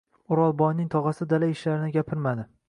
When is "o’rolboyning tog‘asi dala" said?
0.35-1.51